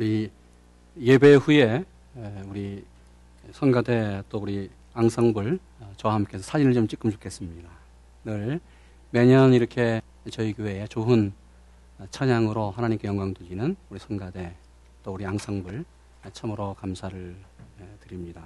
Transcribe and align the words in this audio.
우리 0.00 0.30
예배 0.98 1.34
후에 1.34 1.84
우리 2.46 2.82
성가대 3.52 4.22
또 4.30 4.38
우리 4.38 4.70
앙상블 4.94 5.58
어, 5.80 5.92
저와 5.98 6.14
함께 6.14 6.38
사진을 6.38 6.72
좀 6.72 6.88
찍으면 6.88 7.12
좋겠습니다. 7.12 7.68
늘 8.24 8.60
매년 9.10 9.52
이렇게 9.52 10.00
저희 10.30 10.54
교회에 10.54 10.86
좋은 10.86 11.34
찬양으로 12.10 12.70
하나님께 12.70 13.08
영광 13.08 13.34
드리는 13.34 13.76
우리 13.90 13.98
성가대 13.98 14.54
또 15.02 15.12
우리 15.12 15.26
앙상블 15.26 15.84
참으로 16.32 16.72
감사를 16.80 17.36
드립니다. 18.00 18.42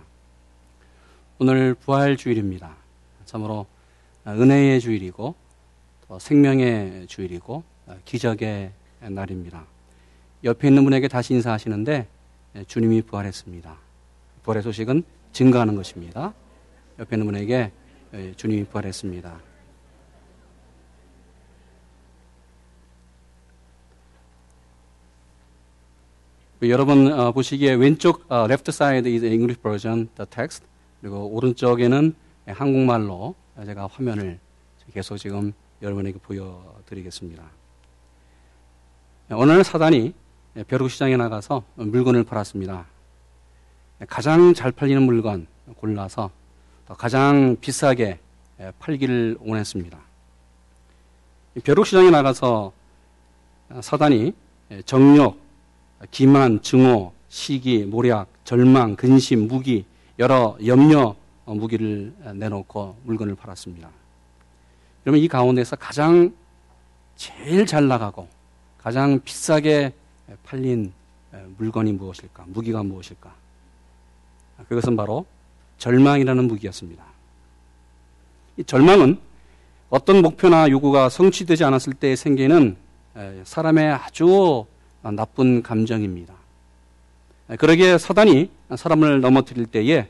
오늘 1.38 1.74
부활 1.74 2.16
주일입니다. 2.16 2.74
참으로 3.26 3.66
은혜의 4.26 4.80
주일이고 4.80 5.36
또 6.08 6.18
생명의 6.18 7.06
주일이고 7.06 7.62
기적의 8.04 8.72
날입니다. 9.02 9.72
옆에 10.44 10.68
있는 10.68 10.84
분에게 10.84 11.08
다시 11.08 11.32
인사하시는데 11.32 12.06
예, 12.56 12.64
주님이 12.64 13.02
부활했습니다. 13.02 13.76
부활의 14.42 14.62
소식은 14.62 15.02
증가하는 15.32 15.74
것입니다. 15.74 16.34
옆에 16.98 17.16
있는 17.16 17.26
분에게 17.26 17.72
예, 18.12 18.32
주님이 18.34 18.64
부활했습니다. 18.64 19.40
여러분 26.62 27.12
어, 27.12 27.32
보시기에 27.32 27.74
왼쪽 27.74 28.30
어, 28.30 28.44
left 28.44 28.70
side 28.70 29.10
is 29.10 29.24
English 29.24 29.60
version 29.60 30.08
the 30.14 30.26
text 30.28 30.64
그리고 31.00 31.26
오른쪽에는 31.26 32.14
한국말로 32.46 33.34
제가 33.64 33.86
화면을 33.86 34.38
계속 34.92 35.16
지금 35.16 35.52
여러분에게 35.82 36.18
보여드리겠습니다. 36.18 37.42
오늘 39.30 39.64
사단이 39.64 40.14
벼룩 40.62 40.88
시장에 40.88 41.16
나가서 41.16 41.64
물건을 41.74 42.22
팔았습니다. 42.22 42.86
가장 44.08 44.54
잘 44.54 44.70
팔리는 44.70 45.02
물건 45.02 45.48
골라서 45.76 46.30
가장 46.86 47.56
비싸게 47.60 48.20
팔기를 48.78 49.38
원했습니다. 49.40 49.98
벼룩 51.64 51.86
시장에 51.86 52.10
나가서 52.10 52.72
사단이 53.80 54.32
정욕, 54.84 55.40
기만, 56.12 56.62
증오, 56.62 57.12
시기, 57.28 57.84
모략, 57.84 58.28
절망, 58.44 58.94
근심, 58.94 59.48
무기, 59.48 59.84
여러 60.20 60.56
염려 60.64 61.16
무기를 61.46 62.14
내놓고 62.32 62.96
물건을 63.02 63.34
팔았습니다. 63.34 63.90
그러면 65.02 65.20
이 65.20 65.26
가운데서 65.26 65.74
가장 65.76 66.32
제일 67.16 67.66
잘 67.66 67.88
나가고 67.88 68.28
가장 68.78 69.20
비싸게 69.24 69.92
팔린 70.44 70.92
물건이 71.58 71.92
무엇일까? 71.92 72.44
무기가 72.48 72.82
무엇일까? 72.82 73.34
그것은 74.68 74.96
바로 74.96 75.26
절망이라는 75.78 76.46
무기였습니다. 76.46 77.04
이 78.56 78.64
절망은 78.64 79.18
어떤 79.90 80.22
목표나 80.22 80.68
요구가 80.70 81.08
성취되지 81.08 81.64
않았을 81.64 81.94
때 81.94 82.16
생기는 82.16 82.76
사람의 83.44 83.92
아주 83.92 84.64
나쁜 85.02 85.62
감정입니다. 85.62 86.34
그러기에 87.58 87.98
사단이 87.98 88.50
사람을 88.74 89.20
넘어뜨릴 89.20 89.66
때에 89.66 90.08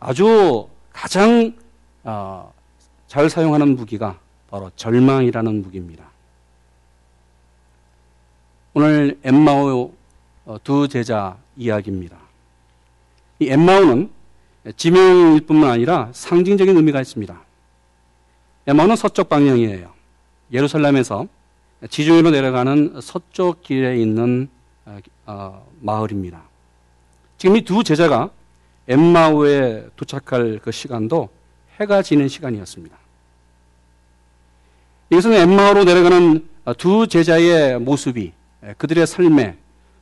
아주 0.00 0.68
가장 0.92 1.54
어, 2.02 2.52
잘 3.06 3.30
사용하는 3.30 3.76
무기가 3.76 4.18
바로 4.50 4.70
절망이라는 4.76 5.62
무기입니다. 5.62 6.04
오늘 8.76 9.16
엠마오 9.22 9.92
어, 10.46 10.56
두 10.64 10.88
제자 10.88 11.36
이야기입니다. 11.56 12.16
이 13.38 13.48
엠마오는 13.48 14.10
지명일 14.76 15.46
뿐만 15.46 15.70
아니라 15.70 16.08
상징적인 16.12 16.76
의미가 16.76 17.00
있습니다. 17.00 17.40
엠마오는 18.66 18.96
서쪽 18.96 19.28
방향이에요. 19.28 19.92
예루살렘에서 20.52 21.28
지중해로 21.88 22.32
내려가는 22.32 22.98
서쪽 23.00 23.62
길에 23.62 23.96
있는 24.00 24.48
어, 24.86 24.98
어, 25.26 25.66
마을입니다. 25.80 26.42
지금 27.38 27.56
이 27.56 27.62
두 27.62 27.84
제자가 27.84 28.30
엠마오에 28.88 29.86
도착할 29.94 30.58
그 30.60 30.72
시간도 30.72 31.28
해가 31.78 32.02
지는 32.02 32.26
시간이었습니다. 32.26 32.96
이것은 35.10 35.32
엠마오로 35.32 35.84
내려가는 35.84 36.48
두 36.76 37.06
제자의 37.06 37.78
모습이 37.78 38.24
예, 38.24 38.43
그들의 38.78 39.06
삶에 39.06 39.56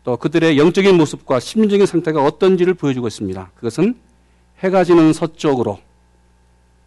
또 0.05 0.17
그들의 0.17 0.59
영적인 0.59 0.97
모습과 0.97 1.41
심리적인 1.41 1.87
상태가 1.87 2.25
어떤지를 2.25 2.75
보여주고 2.75 3.07
있습니다. 3.07 3.51
그것은 3.55 3.97
해가 4.59 4.85
지는 4.85 5.13
서쪽으로 5.13 5.81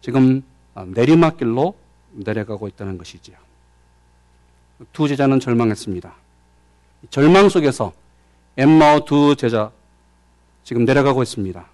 지금 0.00 0.42
어, 0.74 0.84
내리막길로 0.86 1.74
내려가고 2.12 2.68
있다는 2.68 2.98
것이지요. 2.98 3.36
두 4.92 5.08
제자는 5.08 5.40
절망했습니다. 5.40 6.14
절망 7.10 7.48
속에서 7.48 7.92
엠마오 8.56 9.04
두 9.04 9.36
제자 9.36 9.70
지금 10.64 10.84
내려가고 10.84 11.22
있습니다. 11.22 11.66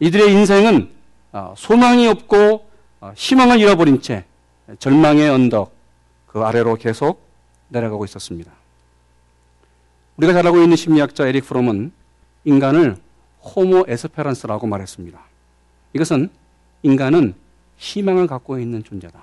이들의 0.00 0.32
인생은 0.32 0.90
어, 1.32 1.54
소망이 1.56 2.06
없고 2.08 2.68
어, 3.00 3.12
희망을 3.14 3.60
잃어버린 3.60 4.00
채 4.00 4.24
절망의 4.78 5.28
언덕 5.28 5.72
그 6.26 6.40
아래로 6.40 6.76
계속 6.76 7.22
내려가고 7.68 8.04
있었습니다. 8.04 8.59
우리가 10.20 10.34
잘 10.34 10.46
알고 10.46 10.62
있는 10.62 10.76
심리학자 10.76 11.26
에릭 11.26 11.46
프롬은 11.46 11.92
인간을 12.44 12.96
호모 13.42 13.86
에스페란스라고 13.88 14.66
말했습니다. 14.66 15.18
이것은 15.94 16.28
인간은 16.82 17.34
희망을 17.78 18.26
갖고 18.26 18.58
있는 18.58 18.84
존재다. 18.84 19.18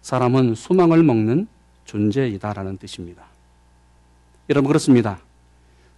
사람은 0.00 0.54
소망을 0.54 1.02
먹는 1.02 1.46
존재이다라는 1.84 2.78
뜻입니다. 2.78 3.24
여러분 4.48 4.68
그렇습니다. 4.68 5.20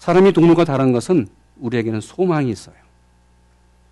사람이 0.01 0.33
동물과 0.33 0.65
다른 0.65 0.91
것은 0.93 1.29
우리에게는 1.61 2.01
소망이 2.01 2.51
있어요. 2.51 2.75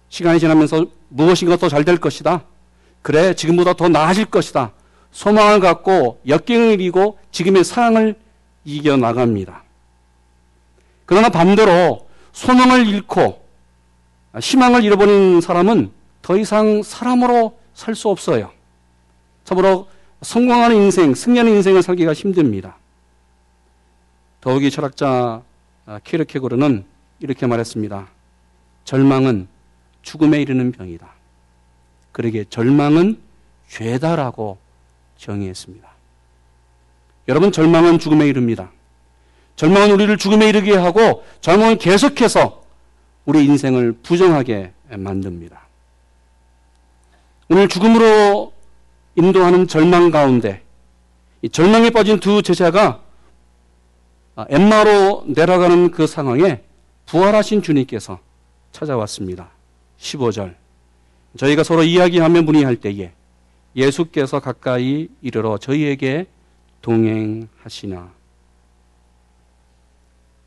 시간이 0.08 0.40
지나면서 0.40 0.86
무엇인가 1.08 1.56
더 1.56 1.68
잘 1.68 1.84
될 1.84 1.98
것이다. 1.98 2.42
그래, 3.00 3.34
지금보다 3.34 3.74
더 3.74 3.88
나아질 3.88 4.24
것이다. 4.24 4.72
소망을 5.12 5.60
갖고 5.60 6.20
역경을 6.26 6.72
이기고 6.80 7.18
지금의 7.30 7.62
상황을 7.62 8.16
이겨나갑니다. 8.64 9.69
그러나 11.10 11.28
반대로 11.28 12.08
소망을 12.30 12.86
잃고 12.86 13.44
희망을 14.40 14.84
잃어버린 14.84 15.40
사람은 15.40 15.90
더 16.22 16.36
이상 16.36 16.84
사람으로 16.84 17.58
살 17.74 17.96
수 17.96 18.08
없어요. 18.08 18.52
참으로 19.42 19.88
성공하는 20.22 20.76
인생, 20.76 21.12
승리하는 21.12 21.50
인생을 21.54 21.82
살기가 21.82 22.12
힘듭니다. 22.12 22.76
더욱이 24.40 24.70
철학자 24.70 25.42
키르케고르는 26.04 26.84
이렇게 27.18 27.44
말했습니다. 27.48 28.06
절망은 28.84 29.48
죽음에 30.02 30.40
이르는 30.40 30.70
병이다. 30.70 31.10
그러기에 32.12 32.44
절망은 32.50 33.20
죄다라고 33.68 34.58
정의했습니다. 35.18 35.88
여러분, 37.26 37.50
절망은 37.50 37.98
죽음에 37.98 38.28
이릅니다. 38.28 38.70
절망은 39.60 39.90
우리를 39.90 40.16
죽음에 40.16 40.48
이르게 40.48 40.74
하고 40.74 41.22
절망은 41.42 41.76
계속해서 41.76 42.62
우리 43.26 43.44
인생을 43.44 43.92
부정하게 44.02 44.72
만듭니다. 44.88 45.60
오늘 47.50 47.68
죽음으로 47.68 48.54
인도하는 49.16 49.68
절망 49.68 50.10
가운데 50.10 50.62
절망에 51.52 51.90
빠진 51.90 52.20
두 52.20 52.40
제자가 52.40 53.02
엠마로 54.48 55.24
내려가는 55.26 55.90
그 55.90 56.06
상황에 56.06 56.62
부활하신 57.04 57.60
주님께서 57.60 58.18
찾아왔습니다. 58.72 59.50
15절. 59.98 60.54
저희가 61.36 61.64
서로 61.64 61.82
이야기하며 61.82 62.40
문의할 62.42 62.76
때에 62.76 63.12
예수께서 63.76 64.40
가까이 64.40 65.08
이르러 65.20 65.58
저희에게 65.58 66.28
동행하시나. 66.80 68.19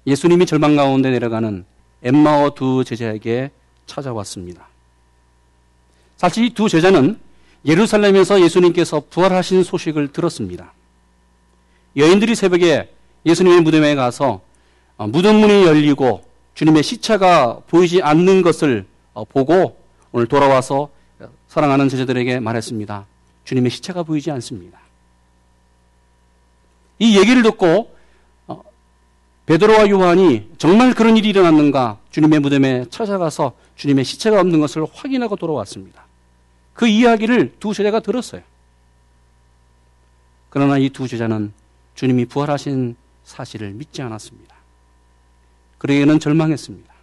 예수님이 0.06 0.46
절망 0.46 0.76
가운데 0.76 1.12
내려가는 1.12 1.66
엠마오 2.04 2.54
두 2.54 2.84
제자에게 2.84 3.52
찾아왔습니다. 3.86 4.68
사실 6.18 6.46
이 6.46 6.50
두 6.54 6.70
제자는 6.70 7.20
예루살렘에서 7.66 8.42
예수님께서 8.42 9.04
부활하신 9.10 9.64
소식을 9.64 10.12
들었습니다. 10.12 10.74
여인들이 11.96 12.36
새벽에 12.36 12.94
예수님의 13.26 13.62
무덤에 13.62 13.96
가서 13.96 14.42
어, 14.98 15.08
무덤 15.08 15.38
문이 15.38 15.64
열리고 15.66 16.24
주님의 16.56 16.84
시체가 16.84 17.62
보이지 17.68 18.02
않는 18.02 18.42
것을 18.42 18.86
어, 19.14 19.24
보고 19.24 19.78
오늘 20.12 20.28
돌아와서 20.28 20.90
사랑하는 21.48 21.88
제자들에게 21.88 22.40
말했습니다. 22.40 23.06
주님의 23.46 23.72
시체가 23.72 24.04
보이지 24.04 24.30
않습니다. 24.32 24.80
이 27.00 27.18
얘기를 27.18 27.44
듣고 27.44 27.93
베드로와 29.46 29.90
요한이 29.90 30.52
정말 30.58 30.94
그런 30.94 31.18
일이 31.18 31.30
일어났는가 31.30 32.00
주님의 32.12 32.40
무덤에 32.40 32.86
찾아가서 32.90 33.54
주님의 33.76 34.06
시체가 34.06 34.40
없는 34.40 34.60
것을 34.62 34.86
확인하고 34.92 35.36
돌아왔습니다. 35.36 36.06
그 36.74 36.88
이야기를 36.88 37.56
두 37.60 37.74
제자가 37.74 38.00
들었어요. 38.00 38.42
그러나 40.50 40.78
이 40.78 40.90
두 40.90 41.08
제자는 41.08 41.52
주님이 41.96 42.26
부활하신 42.26 42.96
사실을 43.24 43.72
믿지 43.72 44.02
않았습니다. 44.02 44.56
그에게는 45.78 46.20
절망했습니다. 46.20 46.94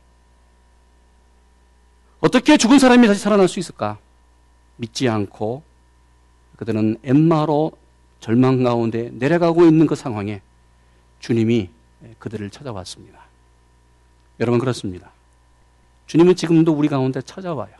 어떻게 2.20 2.56
죽은 2.56 2.78
사람이 2.78 3.06
다시 3.06 3.20
살아날 3.20 3.48
수 3.48 3.58
있을까? 3.58 3.98
믿지 4.76 5.08
않고 5.08 5.62
그들은 6.56 6.98
엠마로 7.02 7.72
절망 8.20 8.62
가운데 8.62 9.10
내려가고 9.12 9.64
있는 9.66 9.86
그 9.86 9.94
상황에 9.94 10.40
주님이 11.20 11.70
그들을 12.18 12.50
찾아왔습니다. 12.50 13.20
여러분 14.40 14.58
그렇습니다. 14.58 15.10
주님은 16.06 16.34
지금도 16.34 16.72
우리 16.72 16.88
가운데 16.88 17.20
찾아와요. 17.22 17.70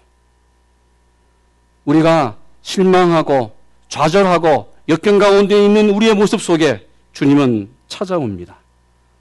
우리가 1.85 2.37
실망하고 2.63 3.57
좌절하고 3.89 4.73
역경 4.89 5.19
가운데 5.19 5.65
있는 5.65 5.91
우리의 5.91 6.15
모습 6.15 6.41
속에 6.41 6.87
주님은 7.13 7.71
찾아옵니다. 7.89 8.57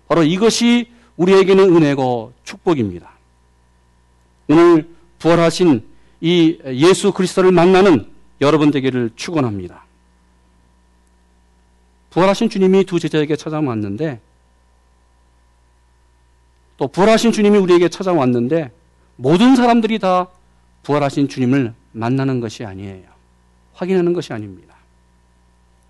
바로 0.08 0.24
이것이 0.24 0.92
우리에게는 1.18 1.76
은혜고 1.76 2.34
축복입니다. 2.44 3.12
오늘 4.48 4.90
부활하신 5.20 5.88
이 6.22 6.60
예수 6.66 7.12
그리스도를 7.14 7.52
만나는 7.52 8.12
여러분 8.42 8.72
되기를 8.72 9.12
축원합니다. 9.16 9.86
부활하신 12.10 12.50
주님이 12.50 12.86
두 12.86 13.00
제자에게 13.00 13.36
찾아왔는데 13.36 14.20
또 16.80 16.88
부활하신 16.88 17.34
주님이 17.34 17.58
우리에게 17.58 17.90
찾아왔는데 17.90 18.72
모든 19.18 19.56
사람들이 19.58 20.00
다 20.00 20.28
부활하신 20.84 21.28
주님을 21.28 21.74
만나는 21.92 22.40
것이 22.40 22.64
아니에요. 22.64 23.04
확인하는 23.74 24.14
것이 24.14 24.32
아닙니다. 24.32 24.76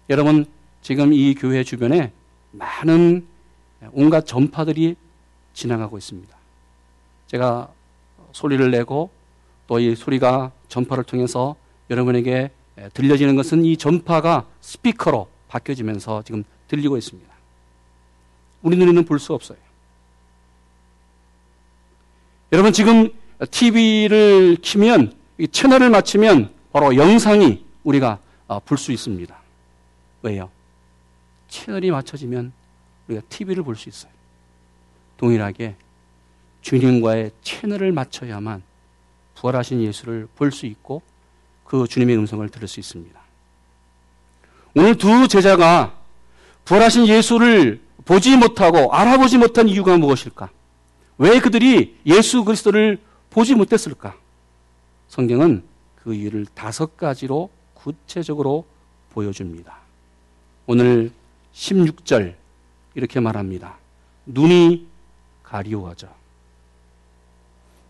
여러분 0.09 0.47
지금 0.81 1.13
이 1.13 1.35
교회 1.35 1.63
주변에 1.63 2.11
많은 2.51 3.25
온갖 3.91 4.25
전파들이 4.25 4.95
지나가고 5.53 5.97
있습니다. 5.97 6.35
제가 7.27 7.69
소리를 8.33 8.69
내고 8.71 9.11
또 9.67 9.79
이 9.79 9.95
소리가 9.95 10.51
전파를 10.67 11.03
통해서 11.03 11.55
여러분에게 11.91 12.49
들려지는 12.95 13.35
것은 13.35 13.63
이 13.63 13.77
전파가 13.77 14.47
스피커로 14.61 15.27
바뀌어지면서 15.47 16.23
지금 16.23 16.43
들리고 16.67 16.97
있습니다. 16.97 17.29
우리 18.63 18.75
눈에는 18.77 19.05
볼 19.05 19.19
수 19.19 19.35
없어요. 19.35 19.59
여러분 22.51 22.73
지금 22.73 23.09
TV를 23.51 24.57
키면 24.61 25.13
채널을 25.51 25.89
맞추면 25.89 26.51
바로 26.73 26.95
영상이 26.95 27.63
우리가 27.83 28.19
어, 28.47 28.59
볼수 28.59 28.91
있습니다. 28.91 29.35
왜요? 30.23 30.49
채널이 31.49 31.91
맞춰지면 31.91 32.51
우리가 33.07 33.23
TV를 33.29 33.63
볼 33.63 33.75
수 33.75 33.89
있어요. 33.89 34.11
동일하게 35.17 35.75
주님과의 36.61 37.31
채널을 37.41 37.91
맞춰야만 37.91 38.63
부활하신 39.35 39.81
예수를 39.83 40.27
볼 40.35 40.51
수 40.51 40.65
있고 40.65 41.01
그 41.63 41.87
주님의 41.87 42.17
음성을 42.17 42.47
들을 42.49 42.67
수 42.67 42.79
있습니다. 42.79 43.19
오늘 44.75 44.95
두 44.95 45.27
제자가 45.27 45.95
부활하신 46.65 47.07
예수를 47.07 47.81
보지 48.05 48.35
못하고 48.37 48.93
알아보지 48.93 49.37
못한 49.37 49.69
이유가 49.69 49.97
무엇일까? 49.97 50.49
왜 51.19 51.39
그들이 51.39 51.97
예수 52.05 52.43
그리스도를 52.43 52.97
보지 53.29 53.53
못했을까? 53.53 54.15
성경은 55.09 55.63
그 56.01 56.15
이유를 56.15 56.47
다섯 56.55 56.95
가지로 56.97 57.49
구체적으로 57.73 58.65
보여줍니다. 59.11 59.77
오늘 60.65 61.11
16절 61.53 62.35
이렇게 62.95 63.19
말합니다. 63.19 63.77
눈이 64.25 64.87
가리워져. 65.43 66.07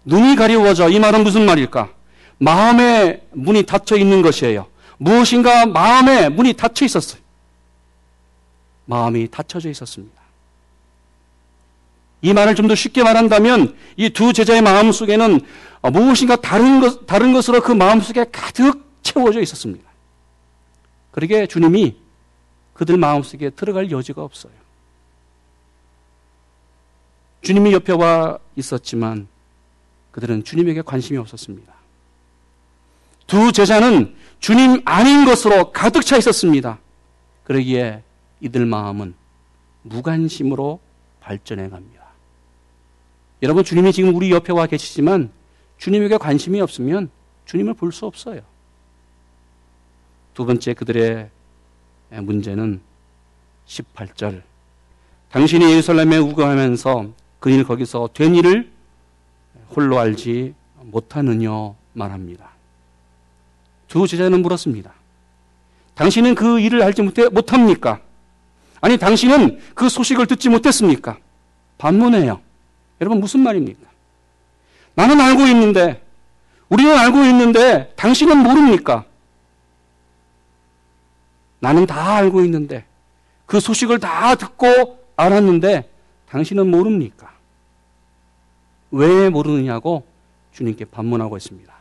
눈이 0.05 0.35
가리워져. 0.35 0.89
이 0.89 0.99
말은 0.99 1.23
무슨 1.23 1.45
말일까? 1.45 1.93
마음의 2.39 3.27
문이 3.31 3.63
닫혀 3.63 3.95
있는 3.97 4.23
것이에요. 4.23 4.65
무엇인가 4.97 5.67
마음의 5.67 6.31
문이 6.31 6.53
닫혀 6.53 6.85
있었어요. 6.85 7.21
마음이 8.85 9.27
닫혀져 9.29 9.69
있었습니다. 9.69 10.18
이 12.21 12.33
말을 12.33 12.55
좀 12.55 12.67
더 12.67 12.75
쉽게 12.75 13.03
말한다면 13.03 13.75
이 13.97 14.09
두 14.09 14.33
제자의 14.33 14.61
마음 14.61 14.91
속에는 14.91 15.39
무엇인가 15.93 16.35
다른 16.35 16.81
것, 16.81 17.05
다른 17.07 17.33
것으로 17.33 17.61
그 17.61 17.71
마음 17.71 18.01
속에 18.01 18.25
가득 18.31 18.83
채워져 19.01 19.41
있었습니다. 19.41 19.87
그러게 21.11 21.47
주님이 21.47 21.95
그들 22.73 22.97
마음 22.97 23.23
속에 23.23 23.49
들어갈 23.51 23.89
여지가 23.91 24.21
없어요. 24.23 24.51
주님이 27.41 27.71
옆에 27.73 27.93
와 27.93 28.37
있었지만 28.55 29.27
그들은 30.11 30.43
주님에게 30.43 30.81
관심이 30.81 31.17
없었습니다. 31.17 31.73
두 33.27 33.51
제자는 33.51 34.15
주님 34.39 34.81
아닌 34.85 35.23
것으로 35.25 35.71
가득 35.71 36.05
차 36.05 36.17
있었습니다. 36.17 36.79
그러기에 37.45 38.03
이들 38.41 38.65
마음은 38.65 39.13
무관심으로 39.83 40.79
발전해 41.21 41.69
갑니다. 41.69 41.98
여러분, 43.41 43.63
주님이 43.63 43.93
지금 43.93 44.13
우리 44.15 44.31
옆에 44.31 44.51
와 44.51 44.67
계시지만 44.67 45.31
주님에게 45.77 46.17
관심이 46.17 46.59
없으면 46.61 47.09
주님을 47.45 47.73
볼 47.73 47.91
수 47.91 48.05
없어요. 48.05 48.41
두 50.33 50.45
번째 50.45 50.73
그들의 50.73 51.29
문제는 52.11 52.81
18절. 53.67 54.41
당신이 55.31 55.71
예루살렘에 55.71 56.17
우거하면서 56.17 57.11
그 57.39 57.49
일 57.49 57.63
거기서 57.63 58.09
된 58.13 58.35
일을 58.35 58.69
홀로 59.75 59.99
알지 59.99 60.53
못하느냐 60.81 61.49
말합니다. 61.93 62.49
두 63.87 64.07
제자는 64.07 64.41
물었습니다. 64.41 64.93
당신은 65.95 66.35
그 66.35 66.59
일을 66.59 66.81
알지 66.81 67.01
못해, 67.01 67.27
못합니까? 67.29 68.01
아니, 68.81 68.97
당신은 68.97 69.59
그 69.75 69.89
소식을 69.89 70.27
듣지 70.27 70.49
못했습니까? 70.49 71.17
반문해요. 71.77 72.41
여러분, 73.01 73.19
무슨 73.19 73.41
말입니까? 73.41 73.87
나는 74.95 75.19
알고 75.19 75.47
있는데, 75.47 76.01
우리는 76.67 76.97
알고 76.97 77.23
있는데, 77.25 77.93
당신은 77.95 78.37
모릅니까? 78.37 79.05
나는 81.59 81.85
다 81.85 82.15
알고 82.15 82.41
있는데, 82.45 82.85
그 83.45 83.59
소식을 83.59 83.99
다 83.99 84.35
듣고 84.35 84.99
알았는데, 85.15 85.89
당신은 86.29 86.69
모릅니까? 86.69 87.31
왜 88.91 89.29
모르느냐고 89.29 90.03
주님께 90.53 90.85
반문하고 90.85 91.37
있습니다. 91.37 91.73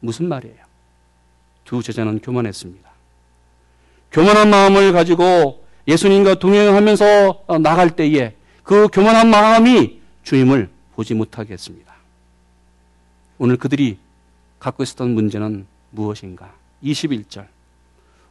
무슨 0.00 0.28
말이에요? 0.28 0.56
두 1.64 1.82
제자는 1.82 2.20
교만했습니다. 2.20 2.90
교만한 4.10 4.50
마음을 4.50 4.92
가지고 4.92 5.64
예수님과 5.88 6.34
동행하면서 6.34 7.58
나갈 7.60 7.90
때에 7.90 8.34
그 8.62 8.88
교만한 8.92 9.30
마음이 9.30 10.01
주님을 10.22 10.70
보지 10.94 11.14
못하게 11.14 11.54
했습니다. 11.54 11.92
오늘 13.38 13.56
그들이 13.56 13.98
갖고 14.58 14.82
있었던 14.82 15.10
문제는 15.14 15.66
무엇인가? 15.90 16.54
21절. 16.82 17.46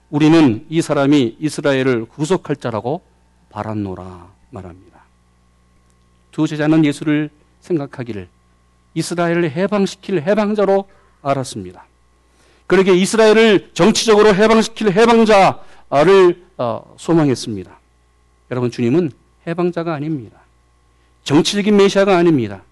우리는 0.10 0.66
이 0.70 0.82
사람이 0.82 1.38
이스라엘을 1.40 2.06
구속할 2.06 2.56
자라고 2.58 3.02
바란노라 3.50 4.30
말합니다. 4.50 5.02
두 6.32 6.48
제자는 6.48 6.86
예수를 6.86 7.30
생각하기를 7.62 8.28
이스라엘을 8.94 9.52
해방시킬 9.52 10.22
해방자로 10.22 10.88
알았습니다. 11.22 11.86
그렇게 12.68 12.94
이스라엘을 12.96 13.72
정치적으로 13.74 14.34
해방시킬 14.34 14.92
해방자를 14.92 16.46
어, 16.58 16.96
소망했습니다. 16.98 17.80
여러분 18.52 18.72
주님은 18.72 19.12
해방자가 19.48 19.94
아닙니다. 19.94 20.41
정치적인 21.24 21.76
메시아가 21.78 22.18
아닙니다. 22.18 22.64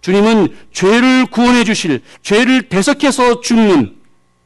주님은 0.00 0.54
죄를 0.72 1.26
구원해 1.26 1.64
주실 1.64 2.02
죄를 2.22 2.68
대속해서 2.68 3.40
죽는 3.40 3.96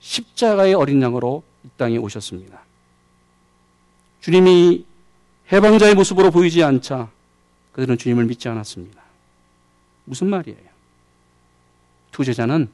십자가의 0.01 0.75
어린 0.75 1.03
양으로 1.03 1.43
이 1.65 1.69
땅에 1.77 1.97
오셨습니다. 1.97 2.61
주님이 4.21 4.85
해방자의 5.51 5.95
모습으로 5.95 6.31
보이지 6.31 6.63
않자 6.63 7.11
그들은 7.73 7.99
주님을 7.99 8.25
믿지 8.27 8.49
않았습니다. 8.49 9.03
무슨 10.05 10.29
말이에요? 10.29 10.59
두 12.13 12.25
제자는 12.25 12.69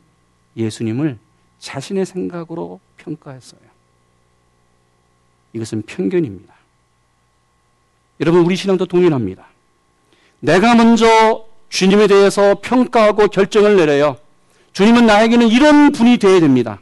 예수님을 0.57 1.19
자신의 1.59 2.07
생각으로 2.07 2.81
평가했어요. 2.99 3.61
이것은 5.53 5.83
편견입니다. 5.83 6.55
여러분, 8.21 8.45
우리 8.45 8.57
신앙도 8.57 8.87
동일합니다. 8.87 9.47
내가 10.45 10.75
먼저 10.75 11.47
주님에 11.71 12.07
대해서 12.07 12.61
평가하고 12.61 13.29
결정을 13.29 13.77
내려요. 13.77 14.19
주님은 14.75 15.07
나에게는 15.07 15.49
이런 15.49 15.91
분이 15.91 16.19
되어야 16.19 16.41
됩니다. 16.41 16.81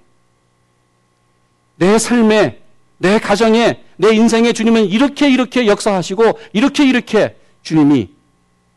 내 1.76 1.97
삶에, 1.97 2.61
내 2.99 3.19
가정에, 3.21 3.85
내 3.97 4.14
인생에 4.14 4.52
주님은 4.52 4.87
이렇게 4.87 5.31
이렇게 5.31 5.66
역사하시고 5.66 6.40
이렇게 6.52 6.88
이렇게 6.88 7.37
주님이 7.62 8.11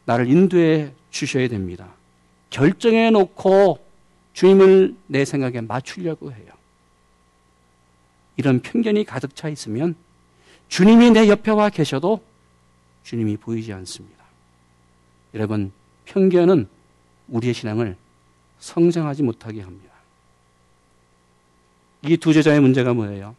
나를 0.05 0.29
인도해 0.29 0.91
주셔야 1.09 1.47
됩니다. 1.47 1.87
결정해 2.51 3.09
놓고 3.09 3.79
주님을 4.33 4.95
내 5.07 5.25
생각에 5.25 5.61
맞추려고 5.61 6.31
해요. 6.31 6.45
이런 8.37 8.61
편견이 8.61 9.05
가득 9.05 9.35
차 9.35 9.49
있으면 9.49 9.95
주님이 10.67 11.09
내 11.09 11.27
옆에 11.27 11.49
와 11.49 11.69
계셔도 11.69 12.21
주님이 13.03 13.37
보이지 13.37 13.73
않습니다. 13.73 14.14
여러분, 15.35 15.71
편견은 16.05 16.67
우리의 17.27 17.53
신앙을 17.53 17.97
성장하지 18.59 19.23
못하게 19.23 19.61
합니다. 19.61 19.93
이 22.03 22.17
두 22.17 22.33
제자의 22.33 22.59
문제가 22.61 22.93
뭐예요? 22.93 23.35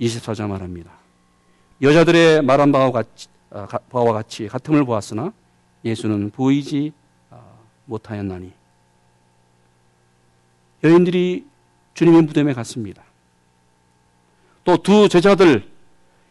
24절 0.00 0.48
말합니다. 0.48 0.90
여자들의 1.82 2.42
말한 2.42 2.72
바와 2.72 2.90
같이, 2.90 3.28
아, 3.50 3.66
바와 3.66 4.12
같이 4.14 4.48
같음을 4.48 4.84
보았으나 4.84 5.32
예수는 5.84 6.30
보이지 6.30 6.92
아, 7.30 7.40
못하였나니. 7.84 8.52
여인들이 10.84 11.46
주님의 11.94 12.22
무덤에 12.22 12.52
갔습니다. 12.54 13.02
또 14.64 14.76
두 14.78 15.08
제자들, 15.08 15.70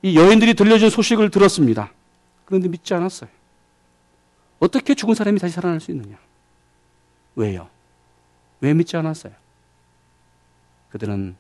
이 0.01 0.17
여인들이 0.17 0.53
들려준 0.55 0.89
소식을 0.89 1.29
들었습니다. 1.29 1.91
그런데 2.45 2.67
믿지 2.67 2.93
않았어요. 2.93 3.29
어떻게 4.59 4.95
죽은 4.95 5.15
사람이 5.15 5.39
다시 5.39 5.53
살아날 5.53 5.79
수 5.79 5.91
있느냐? 5.91 6.17
왜요? 7.35 7.67
왜 8.61 8.73
믿지 8.73 8.95
않았어요? 8.97 9.33
그들은 10.91 11.35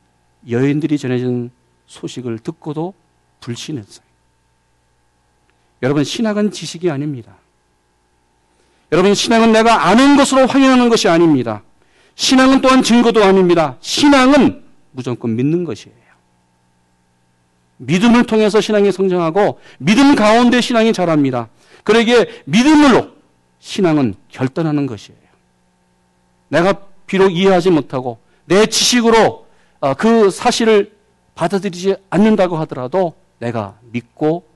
여인들이 0.49 0.97
전해준 0.97 1.51
소식을 1.87 2.39
듣고도 2.39 2.93
불신했어요. 3.39 4.05
여러분, 5.81 6.03
신학은 6.03 6.51
지식이 6.51 6.89
아닙니다. 6.89 7.35
여러분, 8.91 9.13
신앙은 9.13 9.51
내가 9.51 9.87
아는 9.87 10.15
것으로 10.17 10.45
확인하는 10.45 10.89
것이 10.89 11.07
아닙니다. 11.07 11.63
신앙은 12.15 12.61
또한 12.61 12.83
증거도 12.83 13.23
아닙니다. 13.23 13.77
신앙은 13.81 14.63
무조건 14.91 15.35
믿는 15.35 15.63
것이에요. 15.63 16.05
믿음을 17.77 18.25
통해서 18.25 18.61
신앙이 18.61 18.91
성장하고 18.91 19.59
믿음 19.79 20.15
가운데 20.15 20.61
신앙이 20.61 20.93
자랍니다. 20.93 21.49
그러기에 21.85 22.43
믿음으로 22.45 23.11
신앙은 23.59 24.15
결단하는 24.27 24.85
것이에요. 24.85 25.19
내가 26.49 26.81
비록 27.07 27.29
이해하지 27.29 27.69
못하고 27.69 28.19
내 28.45 28.65
지식으로 28.65 29.47
어, 29.79 29.93
그 29.93 30.29
사실을 30.29 30.93
받아들이지 31.35 31.95
않는다고 32.09 32.57
하더라도 32.57 33.13
내가 33.39 33.77
믿고 33.91 34.47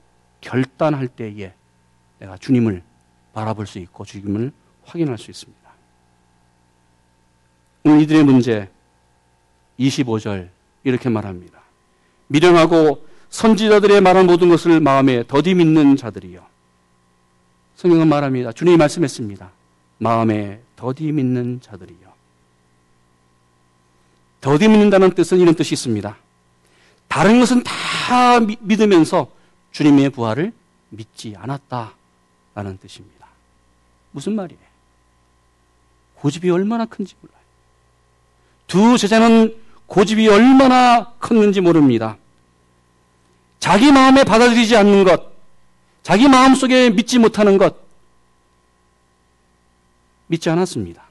결단할 0.42 1.08
때에 1.08 1.54
내가 2.20 2.38
주님을 2.38 2.82
바라볼 3.34 3.68
수 3.68 3.80
있고 3.80 4.06
주님을 4.06 4.52
확인할 4.86 5.18
수 5.18 5.30
있습니다. 5.30 5.60
오늘 7.84 8.02
이들의 8.02 8.24
문제 8.24 8.70
25절 9.80 10.50
이렇게 10.84 11.10
말합니다. 11.10 11.60
미련하고 12.28 13.06
선지자들의 13.30 14.02
말한 14.02 14.26
모든 14.26 14.50
것을 14.50 14.80
마음에 14.80 15.24
더디 15.28 15.54
믿는 15.54 15.96
자들이요. 15.96 16.50
성경은 17.80 18.10
말합니다. 18.10 18.52
주님이 18.52 18.76
말씀했습니다. 18.76 19.52
마음에 20.00 20.60
더디 20.76 21.14
믿는 21.14 21.62
자들이요. 21.62 22.10
더디 24.42 24.68
믿는다는 24.68 25.12
뜻은 25.12 25.40
이런 25.40 25.56
뜻이 25.56 25.76
있습니다. 25.76 26.18
다른 27.08 27.40
것은 27.40 27.64
다 27.64 28.42
믿으면서 28.42 29.32
주님의 29.72 30.10
부활을 30.10 30.52
믿지 30.90 31.36
않았다라는 31.38 32.80
뜻입니다. 32.82 33.28
무슨 34.12 34.36
말이에요? 34.36 34.62
고집이 36.16 36.50
얼마나 36.50 36.86
큰지 36.86 37.16
몰라요. 37.22 37.40
두 38.68 38.98
제자는 38.98 39.56
고집이 39.86 40.28
얼마나 40.28 41.14
컸는지 41.22 41.62
모릅니다. 41.62 42.18
자기 43.62 43.90
마음에 43.94 44.26
받아들이지 44.26 44.76
않는 44.76 45.06
것, 45.06 45.39
자기 46.04 46.28
마음 46.28 46.56
속에 46.56 46.90
믿지 46.90 47.20
못하는 47.20 47.58
것, 47.58 47.76
믿지 50.28 50.50
않았습니다. 50.50 51.04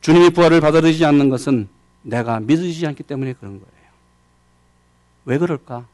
주님의 0.00 0.30
부활을 0.30 0.60
받아들이지 0.60 1.04
않는 1.04 1.28
것은 1.28 1.68
내가 2.02 2.40
믿어지지 2.40 2.86
않기 2.86 3.04
때문에 3.04 3.34
그런 3.34 3.60
거예요. 3.60 3.72
왜 5.24 5.38
그럴까? 5.38 5.86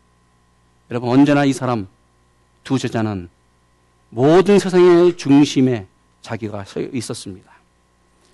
여러분, 0.90 1.10
언제나 1.10 1.44
이 1.44 1.52
사람, 1.52 1.86
두 2.64 2.78
제자는 2.78 3.28
모든 4.10 4.58
세상의 4.58 5.16
중심에 5.16 5.86
자기가 6.22 6.64
서 6.64 6.80
있었습니다. 6.80 7.50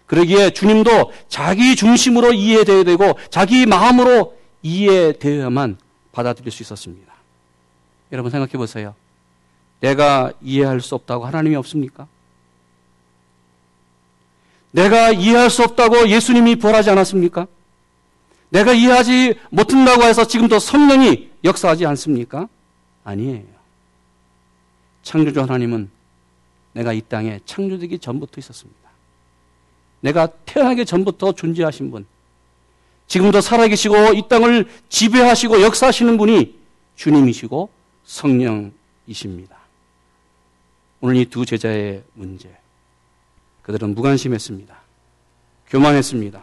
그러기에 0.06 0.50
주님도 0.50 1.12
자기 1.28 1.74
중심으로 1.74 2.32
이해되어야 2.32 2.84
되고 2.84 3.18
자기 3.30 3.66
마음으로 3.66 4.38
이해되어야만 4.62 5.78
받아들일 6.12 6.52
수 6.52 6.62
있었습니다. 6.62 7.13
여러분 8.14 8.30
생각해 8.30 8.52
보세요. 8.52 8.94
내가 9.80 10.32
이해할 10.40 10.80
수 10.80 10.94
없다고 10.94 11.26
하나님이 11.26 11.56
없습니까? 11.56 12.06
내가 14.70 15.10
이해할 15.10 15.50
수 15.50 15.64
없다고 15.64 16.08
예수님이 16.08 16.54
부활하지 16.56 16.90
않았습니까? 16.90 17.48
내가 18.50 18.72
이해하지 18.72 19.34
못한다고 19.50 20.04
해서 20.04 20.24
지금도 20.24 20.60
성령이 20.60 21.28
역사하지 21.42 21.86
않습니까? 21.86 22.48
아니에요. 23.02 23.42
창조주 25.02 25.40
하나님은 25.40 25.90
내가 26.72 26.92
이 26.92 27.00
땅에 27.00 27.40
창조되기 27.44 27.98
전부터 27.98 28.40
있었습니다. 28.40 28.90
내가 30.02 30.28
태어나기 30.46 30.86
전부터 30.86 31.32
존재하신 31.32 31.90
분, 31.90 32.06
지금도 33.08 33.40
살아계시고 33.40 34.14
이 34.14 34.28
땅을 34.28 34.68
지배하시고 34.88 35.62
역사하시는 35.62 36.16
분이 36.16 36.54
주님이시고 36.94 37.70
성령이십니다. 38.04 39.56
오늘 41.00 41.16
이 41.16 41.24
두 41.26 41.44
제자의 41.44 42.02
문제. 42.14 42.54
그들은 43.62 43.94
무관심했습니다. 43.94 44.76
교만했습니다. 45.68 46.42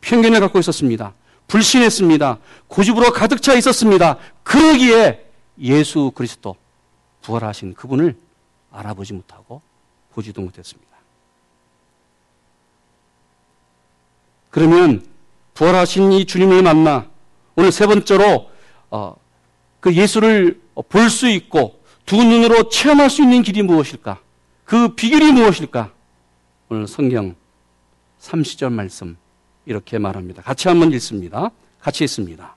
편견을 0.00 0.40
갖고 0.40 0.58
있었습니다. 0.58 1.14
불신했습니다. 1.48 2.38
고집으로 2.68 3.12
가득 3.12 3.40
차 3.40 3.54
있었습니다. 3.54 4.18
그러기에 4.42 5.24
예수 5.60 6.10
그리스도 6.14 6.56
부활하신 7.22 7.74
그분을 7.74 8.16
알아보지 8.72 9.12
못하고 9.12 9.62
보지도 10.12 10.42
못했습니다. 10.42 10.86
그러면 14.50 15.06
부활하신 15.54 16.12
이 16.12 16.24
주님을 16.26 16.62
만나 16.62 17.08
오늘 17.54 17.72
세 17.72 17.86
번째로 17.86 18.50
어, 18.90 19.16
그 19.86 19.94
예수를 19.94 20.60
볼 20.88 21.08
수 21.08 21.28
있고 21.28 21.80
두 22.06 22.16
눈으로 22.16 22.68
체험할 22.70 23.08
수 23.08 23.22
있는 23.22 23.44
길이 23.44 23.62
무엇일까? 23.62 24.20
그 24.64 24.96
비결이 24.96 25.30
무엇일까? 25.30 25.92
오늘 26.68 26.88
성경 26.88 27.36
30절 28.20 28.72
말씀 28.72 29.16
이렇게 29.64 30.00
말합니다. 30.00 30.42
같이 30.42 30.66
한번 30.66 30.90
읽습니다. 30.94 31.52
같이 31.78 32.02
읽습니다. 32.02 32.56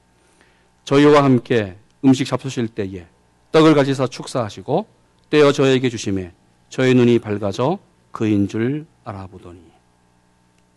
저희와 0.86 1.24
함께 1.24 1.78
음식 2.04 2.26
잡수실 2.26 2.68
때에 2.68 3.06
떡을 3.52 3.76
가지사 3.76 4.08
축사하시고 4.08 4.88
떼어 5.30 5.52
저에게 5.52 5.88
주심에 5.88 6.32
저의 6.70 6.96
눈이 6.96 7.20
밝아져 7.20 7.78
그인 8.12 8.48
줄 8.48 8.88
알아보더니 9.04 9.62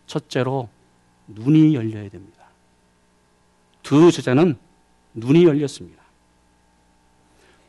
첫째로 0.05 0.69
눈이 1.29 1.73
열려야 1.73 2.09
됩니다. 2.09 2.43
두 3.81 4.11
제자는 4.11 4.55
눈이 5.15 5.45
열렸습니다. 5.45 6.02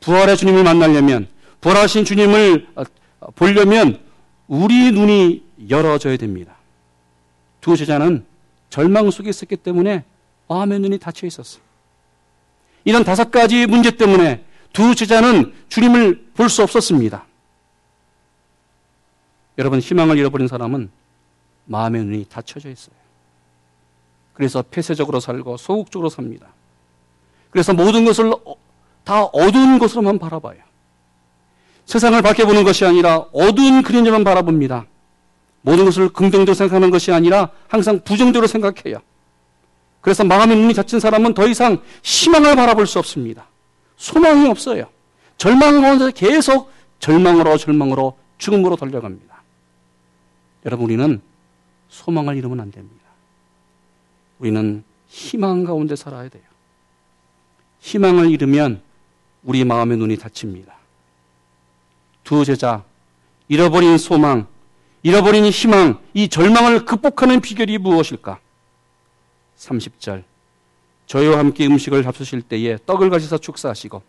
부활의 0.05 0.37
주님을 0.37 0.63
만나려면, 0.63 1.27
부활하신 1.61 2.05
주님을 2.05 2.67
어, 2.75 2.83
보려면 3.31 3.99
우리 4.47 4.91
눈이 4.91 5.43
열어져야 5.67 6.15
됩니다. 6.17 6.55
두 7.59 7.75
제자는 7.75 8.23
절망 8.69 9.09
속에 9.09 9.31
있었기 9.31 9.57
때문에 9.57 10.03
마음의 10.47 10.79
눈이 10.79 10.99
닫혀 10.99 11.25
있었어요. 11.25 11.63
이런 12.83 13.03
다섯 13.03 13.31
가지 13.31 13.65
문제 13.65 13.89
때문에 13.89 14.45
두 14.73 14.93
제자는 14.93 15.55
주님을 15.69 16.27
볼 16.35 16.49
수 16.49 16.61
없었습니다. 16.61 17.25
여러분, 19.57 19.79
희망을 19.79 20.19
잃어버린 20.19 20.47
사람은 20.47 20.91
마음의 21.65 22.03
눈이 22.03 22.25
닫혀져 22.29 22.69
있어요. 22.69 22.95
그래서 24.33 24.61
폐쇄적으로 24.61 25.19
살고 25.19 25.57
소극적으로 25.57 26.09
삽니다. 26.09 26.49
그래서 27.49 27.73
모든 27.73 28.05
것을 28.05 28.31
다 29.05 29.23
어두운 29.23 29.79
것으로만 29.79 30.19
바라봐요. 30.19 30.57
세상을 31.85 32.19
밝게 32.21 32.43
보는 32.45 32.63
것이 32.63 32.83
아니라 32.83 33.19
어두운 33.31 33.83
그림자만 33.83 34.23
바라봅니다. 34.23 34.87
모든 35.61 35.85
것을 35.85 36.09
긍정적으로 36.09 36.53
생각하는 36.53 36.89
것이 36.91 37.11
아니라 37.11 37.49
항상 37.67 38.01
부정적으로 38.03 38.47
생각해요. 38.47 38.97
그래서 40.01 40.23
마음의 40.23 40.57
눈이 40.57 40.73
닫힌 40.73 40.99
사람은 40.99 41.33
더 41.33 41.47
이상 41.47 41.81
희망을 42.03 42.55
바라볼 42.55 42.85
수 42.85 42.99
없습니다. 42.99 43.47
소망이 43.95 44.47
없어요. 44.49 44.87
절망 45.37 45.81
가운데 45.81 46.11
계속 46.11 46.71
절망으로 46.99 47.57
절망으로 47.57 48.17
죽음으로 48.37 48.75
돌려갑니다. 48.75 49.35
여러분 50.65 50.85
우리는 50.85 51.21
소망을 51.89 52.35
잃으면 52.37 52.59
안 52.59 52.71
됩니다. 52.71 53.05
우리는 54.39 54.83
희망 55.07 55.63
가운데 55.63 55.95
살아야 55.95 56.29
돼요. 56.29 56.43
희망을 57.79 58.31
잃으면 58.31 58.81
우리 59.45 59.63
마음의 59.63 59.97
눈이 59.97 60.17
닫힙니다. 60.17 60.75
두 62.23 62.43
제자, 62.43 62.83
잃어버린 63.47 63.97
소망, 63.97 64.47
잃어버린 65.03 65.45
희망, 65.45 65.99
이 66.15 66.27
절망을 66.27 66.85
극복하는 66.85 67.39
비결이 67.39 67.77
무엇일까? 67.77 68.39
30절. 69.57 70.23
저희와 71.05 71.37
함께 71.37 71.67
음식을 71.67 72.01
잡수실 72.01 72.41
때에 72.41 72.79
떡을 72.87 73.11
가지사 73.11 73.37
축사하시고 73.37 74.01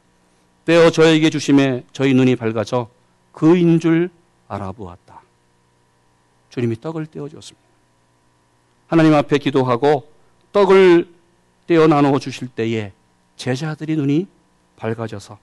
떼어 0.65 0.91
저에게 0.91 1.29
주심에 1.29 1.85
저희 1.93 2.15
눈이 2.15 2.37
밝아져 2.37 2.89
그인 3.33 3.79
줄 3.79 4.09
알아보았다. 4.49 5.21
주님이 6.49 6.81
떡을 6.81 7.07
떼어 7.07 7.29
주었습니다. 7.29 7.67
하나님 8.87 9.13
앞에 9.13 9.37
기도하고 9.37 10.11
떡을 10.53 11.07
떼어 11.67 11.87
나누어 11.87 12.19
주실 12.19 12.49
때에 12.49 12.93
제자들이 13.37 13.97
눈이 13.97 14.27
밝아져서 14.77 15.39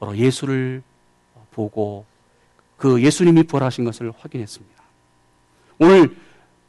바로 0.00 0.16
예수를 0.16 0.82
보고 1.52 2.04
그 2.76 3.02
예수님이 3.02 3.44
부활하신 3.44 3.84
것을 3.84 4.12
확인했습니다. 4.18 4.82
오늘 5.78 6.16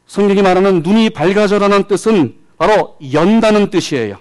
성경이 0.06 0.42
말하는 0.42 0.82
눈이 0.82 1.10
밝아져라는 1.10 1.88
뜻은 1.88 2.36
바로 2.56 2.96
연다는 3.12 3.70
뜻이에요. 3.70 4.18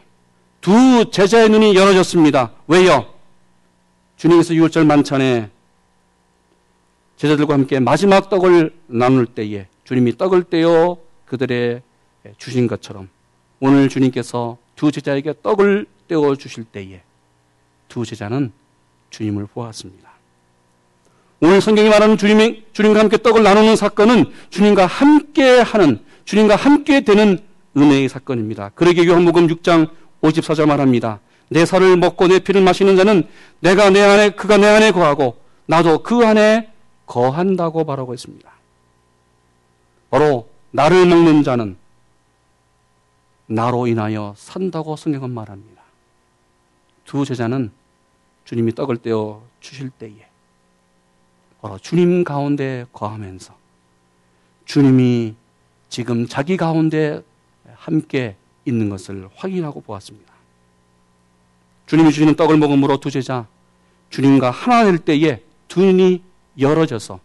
두 0.61 1.11
제자의 1.11 1.49
눈이 1.49 1.75
열어졌습니다. 1.75 2.51
왜요? 2.67 3.13
주님께서 4.17 4.53
6월절 4.53 4.85
만찬에 4.85 5.49
제자들과 7.17 7.53
함께 7.53 7.79
마지막 7.79 8.29
떡을 8.29 8.73
나눌 8.87 9.25
때에 9.25 9.67
주님이 9.83 10.17
떡을 10.17 10.43
떼어 10.45 10.97
그들의 11.25 11.81
주신 12.37 12.67
것처럼 12.67 13.09
오늘 13.59 13.89
주님께서 13.89 14.57
두 14.75 14.91
제자에게 14.91 15.35
떡을 15.43 15.85
떼어 16.07 16.35
주실 16.35 16.63
때에 16.63 17.01
두 17.93 18.03
제자는 18.03 18.51
주님을 19.11 19.45
보았습니다. 19.45 20.09
오늘 21.41 21.61
성경이 21.61 21.89
말하는 21.89 22.17
주님이, 22.17 22.63
주님과 22.73 23.01
함께 23.01 23.17
떡을 23.17 23.43
나누는 23.43 23.75
사건은 23.75 24.25
주님과 24.49 24.87
함께 24.87 25.59
하는, 25.59 26.03
주님과 26.25 26.55
함께 26.55 27.01
되는 27.01 27.37
은혜의 27.77 28.09
사건입니다. 28.09 28.69
그러기 28.69 29.07
요한복음 29.07 29.45
6장 29.47 29.91
54절 30.23 30.65
말합니다. 30.65 31.19
내 31.49 31.67
살을 31.67 31.97
먹고 31.97 32.27
내 32.27 32.39
피를 32.39 32.63
마시는 32.63 32.97
자는 32.97 33.27
내가 33.59 33.91
내 33.91 34.01
안에, 34.01 34.31
그가 34.31 34.57
내 34.57 34.65
안에 34.65 34.91
거하고 34.91 35.37
나도 35.67 36.01
그 36.01 36.25
안에 36.25 36.71
거한다고 37.05 37.83
말하고 37.83 38.15
있습니다. 38.15 38.51
바로 40.09 40.49
나를 40.71 41.05
먹는 41.05 41.43
자는 41.43 41.77
나로 43.45 43.85
인하여 43.85 44.33
산다고 44.35 44.95
성경은 44.95 45.29
말합니다. 45.29 45.83
두 47.05 47.23
제자는 47.23 47.82
주님이 48.45 48.73
떡을 48.75 48.97
떼어 48.97 49.41
주실 49.59 49.89
때에 49.89 50.27
바로 51.61 51.77
주님 51.79 52.23
가운데 52.23 52.85
거하면서 52.91 53.55
주님이 54.65 55.35
지금 55.89 56.27
자기 56.27 56.57
가운데 56.57 57.23
함께 57.75 58.35
있는 58.65 58.89
것을 58.89 59.29
확인하고 59.35 59.81
보았습니다. 59.81 60.33
주님이 61.85 62.11
주시는 62.11 62.35
떡을 62.35 62.57
먹음으로 62.57 62.99
두 62.99 63.11
제자 63.11 63.47
주님과 64.09 64.51
하나 64.51 64.85
될 64.85 64.97
때에 64.97 65.41
두 65.67 65.81
눈이 65.81 66.21
열어져서 66.59 67.19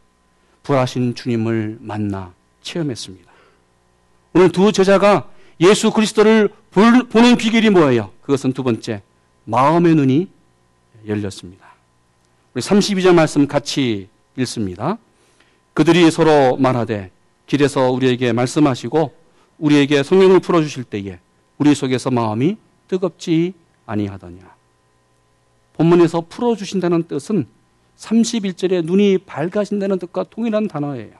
부하신 0.62 1.14
주님을 1.14 1.78
만나 1.80 2.32
체험했습니다. 2.62 3.30
오늘 4.34 4.50
두 4.50 4.72
제자가 4.72 5.28
예수 5.60 5.90
그리스도를 5.90 6.50
보는 6.70 7.36
비결이 7.36 7.70
뭐예요? 7.70 8.10
그것은 8.22 8.52
두 8.52 8.62
번째, 8.62 9.02
마음의 9.44 9.94
눈이 9.94 10.28
열렸습니다. 11.06 11.66
우리 12.54 12.62
32절 12.62 13.14
말씀 13.14 13.46
같이 13.46 14.08
읽습니다. 14.36 14.98
그들이 15.74 16.10
서로 16.10 16.56
말하되 16.56 17.10
길에서 17.46 17.90
우리에게 17.90 18.32
말씀하시고 18.32 19.14
우리에게 19.58 20.02
성령을 20.02 20.40
풀어 20.40 20.62
주실 20.62 20.84
때에 20.84 21.18
우리 21.58 21.74
속에서 21.74 22.10
마음이 22.10 22.56
뜨겁지 22.88 23.54
아니하더냐. 23.86 24.58
본문에서 25.74 26.24
풀어 26.28 26.56
주신다는 26.56 27.04
뜻은 27.04 27.46
31절에 27.96 28.84
눈이 28.84 29.18
밝아진다는 29.18 29.98
뜻과 29.98 30.24
동일한 30.24 30.68
단어예요. 30.68 31.12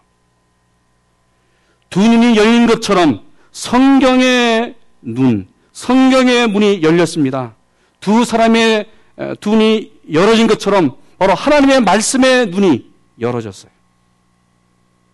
두 1.91 2.01
눈이 2.01 2.37
열린 2.37 2.67
것처럼 2.67 3.23
성경의 3.53 4.75
눈, 5.03 5.49
성경의 5.73 6.49
문이 6.49 6.83
열렸습니다. 6.83 7.55
두 8.01 8.25
사람의 8.25 8.89
두 9.41 9.51
눈이 9.51 10.01
열어진 10.13 10.47
것처럼 10.47 10.97
바로 11.19 11.35
하나님의 11.35 11.81
말씀의 11.81 12.47
눈이 12.47 12.91
열어졌어요. 13.21 13.71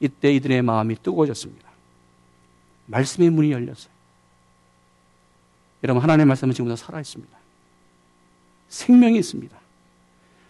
이때 0.00 0.32
이들의 0.32 0.62
마음이 0.62 0.96
뜨거워졌습니다. 1.02 1.68
말씀의 2.86 3.30
문이 3.30 3.52
열렸어요. 3.52 3.92
여러분, 5.82 6.02
하나님의 6.02 6.26
말씀은 6.26 6.52
지금도 6.52 6.76
살아있습니다. 6.76 7.36
생명이 8.68 9.18
있습니다. 9.18 9.56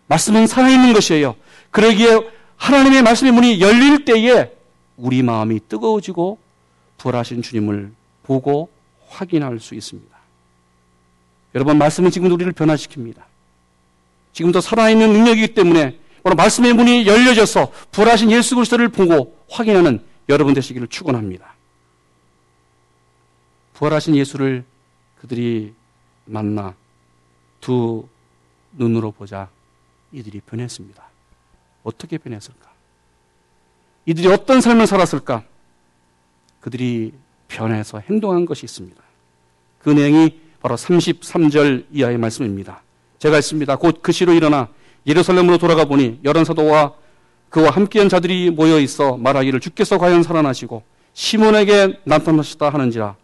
말씀은 0.06 0.46
살아있는 0.46 0.92
것이에요. 0.92 1.36
그러기에 1.70 2.30
하나님의 2.56 3.02
말씀의 3.02 3.32
문이 3.32 3.60
열릴 3.60 4.04
때에 4.04 4.52
우리 4.96 5.22
마음이 5.22 5.60
뜨거워지고 5.68 6.38
부활하신 6.98 7.42
주님을 7.42 7.92
보고 8.24 8.70
확인할 9.08 9.60
수 9.60 9.74
있습니다. 9.74 10.16
여러분, 11.54 11.78
말씀은 11.78 12.10
지금도 12.10 12.34
우리를 12.34 12.52
변화시킵니다. 12.52 13.22
지금도 14.34 14.60
살아있는 14.60 15.12
능력이기 15.12 15.54
때문에 15.54 15.98
바로 16.22 16.36
말씀의 16.36 16.74
문이 16.74 17.06
열려져서 17.06 17.72
부활하신 17.92 18.30
예수 18.32 18.54
그리스도를 18.56 18.88
보고 18.88 19.38
확인하는 19.48 20.04
여러분 20.28 20.54
되시기를 20.54 20.88
축원합니다. 20.88 21.54
부활하신 23.74 24.16
예수를 24.16 24.64
그들이 25.20 25.72
만나 26.26 26.74
두 27.60 28.06
눈으로 28.72 29.12
보자 29.12 29.48
이들이 30.12 30.40
변했습니다. 30.40 31.02
어떻게 31.82 32.18
변했을까? 32.18 32.72
이들이 34.06 34.28
어떤 34.28 34.60
삶을 34.60 34.86
살았을까? 34.86 35.44
그들이 36.60 37.12
변해서 37.48 38.00
행동한 38.00 38.46
것이 38.46 38.64
있습니다. 38.64 39.02
그 39.80 39.90
내용이 39.90 40.40
바로 40.60 40.76
33절 40.76 41.86
이하의 41.92 42.16
말씀입니다. 42.16 42.83
제가 43.24 43.38
있습니다. 43.38 43.76
곧 43.76 44.02
그 44.02 44.12
시로 44.12 44.34
일어나 44.34 44.68
예루살렘으로 45.06 45.56
돌아가 45.56 45.86
보니 45.86 46.20
여러 46.24 46.44
사도와 46.44 46.92
그와 47.48 47.70
함께한 47.70 48.10
자들이 48.10 48.50
모여 48.50 48.78
있어 48.78 49.16
말하기를 49.16 49.60
주께서 49.60 49.96
과연 49.96 50.22
살아나시고 50.22 50.82
시몬에게 51.14 52.00
나타나셨다 52.04 52.68
하는지라 52.68 53.16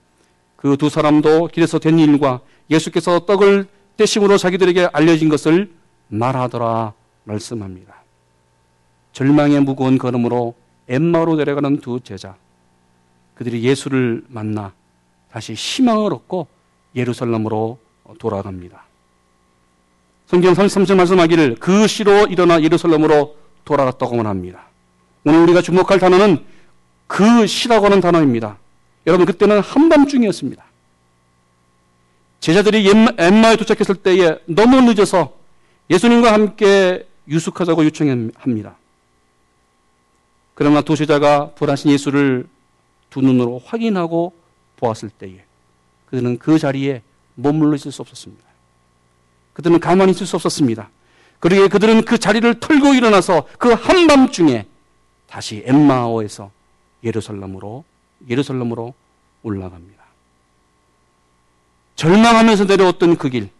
그 0.56 0.76
두 0.78 0.88
사람도 0.88 1.48
길에서 1.48 1.78
된 1.78 1.98
일과 1.98 2.40
예수께서 2.70 3.26
떡을 3.26 3.66
떼심으로 3.98 4.38
자기들에게 4.38 4.88
알려진 4.90 5.28
것을 5.28 5.70
말하더라 6.08 6.94
말씀합니다. 7.24 8.02
절망의 9.12 9.60
무거운 9.60 9.98
걸음으로 9.98 10.54
엠마로 10.88 11.36
내려가는 11.36 11.78
두 11.80 12.00
제자. 12.00 12.36
그들이 13.34 13.62
예수를 13.64 14.24
만나 14.28 14.72
다시 15.30 15.52
희망을 15.52 16.14
얻고 16.14 16.46
예루살렘으로 16.96 17.78
돌아갑니다. 18.18 18.89
성경 20.30 20.54
33절 20.54 20.94
말씀하기를 20.94 21.56
그 21.58 21.88
시로 21.88 22.28
일어나 22.28 22.62
예루살렘으로 22.62 23.36
돌아갔다고 23.64 24.16
합니다. 24.22 24.62
오늘 25.24 25.40
우리가 25.40 25.60
주목할 25.60 25.98
단어는 25.98 26.44
그 27.08 27.48
시라고 27.48 27.86
하는 27.86 28.00
단어입니다. 28.00 28.56
여러분 29.08 29.26
그때는 29.26 29.58
한밤중이었습니다. 29.58 30.64
제자들이 32.38 32.88
엠마에 33.18 33.56
도착했을 33.56 33.96
때에 33.96 34.38
너무 34.46 34.80
늦어서 34.82 35.36
예수님과 35.90 36.32
함께 36.32 37.08
유숙하자고 37.26 37.84
요청합니다. 37.86 38.76
그러나 40.54 40.80
도시자가 40.80 41.54
불하신 41.56 41.90
예수를 41.90 42.46
두 43.10 43.20
눈으로 43.20 43.60
확인하고 43.64 44.32
보았을 44.76 45.10
때에 45.10 45.42
그들은 46.06 46.38
그 46.38 46.60
자리에 46.60 47.02
머물러 47.34 47.74
있을 47.74 47.90
수 47.90 48.00
없었습니다. 48.02 48.49
그들은 49.52 49.80
가만히 49.80 50.12
있을 50.12 50.26
수 50.26 50.36
없었습니다. 50.36 50.90
그러게 51.38 51.68
그들은 51.68 52.04
그 52.04 52.18
자리를 52.18 52.60
털고 52.60 52.94
일어나서 52.94 53.46
그 53.58 53.70
한밤중에 53.72 54.66
다시 55.26 55.62
엠마오에서 55.66 56.50
예루살렘으로 57.02 57.84
예루살렘으로 58.28 58.94
올라갑니다. 59.42 60.00
절망하면서 61.96 62.64
내려왔던 62.64 63.16
그 63.16 63.30
길. 63.30 63.50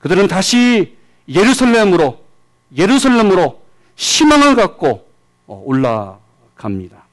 그들은 0.00 0.28
다시 0.28 0.96
예루살렘으로 1.28 2.22
예루살렘으로 2.76 3.62
희망을 3.96 4.56
갖고 4.56 5.06
어, 5.46 5.62
올라갑니다. 5.64 7.04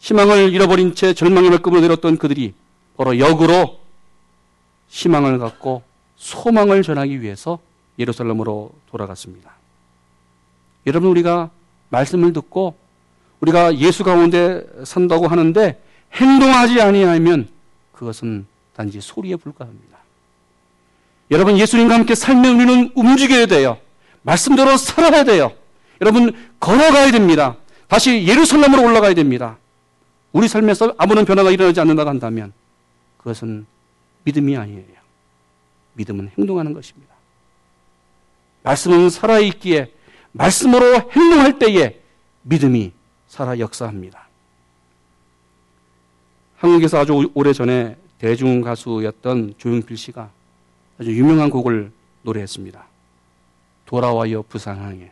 희망을 0.00 0.52
잃어버린 0.52 0.94
채 0.94 1.14
절망의 1.14 1.50
발급으로 1.50 1.80
내렸던 1.80 2.18
그들이 2.18 2.54
바로 2.96 3.18
역으로 3.18 3.79
희망을 4.90 5.38
갖고 5.38 5.82
소망을 6.16 6.82
전하기 6.82 7.22
위해서 7.22 7.58
예루살렘으로 7.98 8.70
돌아갔습니다. 8.90 9.52
여러분 10.86 11.10
우리가 11.10 11.50
말씀을 11.88 12.32
듣고 12.32 12.74
우리가 13.40 13.76
예수 13.78 14.04
가운데 14.04 14.66
산다고 14.84 15.28
하는데 15.28 15.80
행동하지 16.12 16.80
아니하면 16.82 17.48
그것은 17.92 18.46
단지 18.74 19.00
소리에 19.00 19.36
불과합니다. 19.36 19.98
여러분 21.30 21.58
예수님과 21.58 21.94
함께 21.94 22.14
삶의 22.14 22.52
우리는 22.52 22.90
움직여야 22.94 23.46
돼요. 23.46 23.78
말씀대로 24.22 24.76
살아야 24.76 25.24
돼요. 25.24 25.52
여러분 26.00 26.34
걸어가야 26.58 27.12
됩니다. 27.12 27.56
다시 27.88 28.26
예루살렘으로 28.26 28.82
올라가야 28.82 29.14
됩니다. 29.14 29.56
우리 30.32 30.48
삶에서 30.48 30.94
아무런 30.98 31.24
변화가 31.24 31.50
일어나지 31.50 31.80
않는다고 31.80 32.08
한다면 32.08 32.52
그것은 33.18 33.66
믿음이 34.30 34.56
아니에요. 34.56 35.00
믿음은 35.94 36.30
행동하는 36.38 36.72
것입니다. 36.72 37.12
말씀은 38.62 39.10
살아있기에 39.10 39.92
말씀으로 40.32 41.10
행동할 41.10 41.58
때에 41.58 42.00
믿음이 42.42 42.92
살아 43.26 43.58
역사합니다. 43.58 44.28
한국에서 46.56 46.98
아주 46.98 47.30
오래전에 47.34 47.96
대중 48.18 48.60
가수였던 48.60 49.54
조용필 49.58 49.96
씨가 49.96 50.30
아주 50.98 51.10
유명한 51.16 51.50
곡을 51.50 51.90
노래했습니다. 52.22 52.84
돌아와요 53.86 54.42
부산항에. 54.44 55.10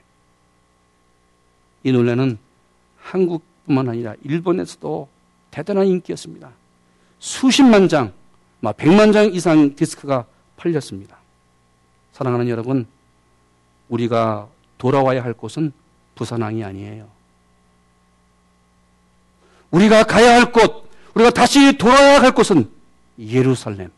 이 1.82 1.92
노래는 1.92 2.38
한국뿐만 3.00 3.88
아니라 3.88 4.14
일본에서도 4.22 5.08
대단한 5.50 5.86
인기였습니다. 5.86 6.52
수십만 7.18 7.88
장, 7.88 8.12
막 8.60 8.76
백만 8.76 9.12
장 9.12 9.32
이상 9.32 9.74
디스크가 9.74 10.26
팔렸습니다. 10.56 11.16
사랑하는 12.12 12.48
여러분, 12.48 12.86
우리가 13.88 14.48
돌아와야 14.76 15.22
할 15.22 15.32
곳은 15.32 15.72
부산항이 16.14 16.64
아니에요. 16.64 17.08
우리가 19.70 20.04
가야 20.04 20.34
할 20.34 20.52
곳, 20.52 20.88
우리가 21.14 21.30
다시 21.30 21.76
돌아야 21.78 22.20
할 22.20 22.32
곳은 22.32 22.70
예루살렘. 23.18 23.90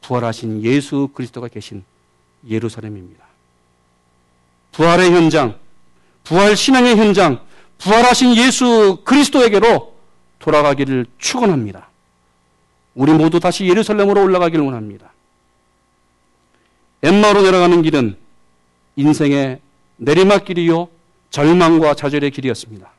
부활하신 0.00 0.62
예수 0.62 1.08
그리스도가 1.12 1.48
계신 1.48 1.84
예루살렘입니다. 2.48 3.24
부활의 4.72 5.10
현장, 5.10 5.58
부활 6.24 6.56
신앙의 6.56 6.96
현장, 6.96 7.44
부활하신 7.78 8.36
예수 8.36 9.02
그리스도에게로 9.04 9.94
돌아가기를 10.38 11.06
축원합니다. 11.18 11.87
우리 12.98 13.12
모두 13.12 13.38
다시 13.38 13.64
예루살렘으로 13.68 14.24
올라가기를 14.24 14.64
원합니다. 14.64 15.12
엠마로 17.04 17.42
내려가는 17.42 17.80
길은 17.82 18.16
인생의 18.96 19.60
내리막길이요 19.98 20.88
절망과 21.30 21.94
좌절의 21.94 22.32
길이었습니다. 22.32 22.90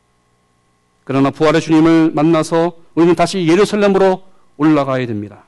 그러나 1.04 1.32
부활의 1.32 1.60
주님을 1.60 2.12
만나서 2.12 2.78
우리는 2.96 3.14
다시 3.14 3.46
예루살렘으로 3.46 4.24
올라가야 4.56 5.06
됩니다. 5.06 5.44